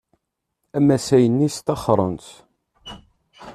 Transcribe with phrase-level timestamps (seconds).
[0.77, 2.27] Amasay-nni sṭaxren-t.